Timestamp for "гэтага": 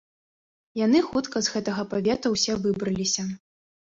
1.57-1.83